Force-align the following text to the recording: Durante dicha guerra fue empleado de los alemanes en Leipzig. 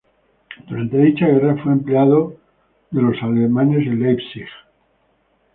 Durante 0.67 0.97
dicha 0.97 1.27
guerra 1.27 1.61
fue 1.61 1.73
empleado 1.73 2.35
de 2.89 3.03
los 3.03 3.21
alemanes 3.21 3.85
en 3.85 3.99
Leipzig. 4.01 4.47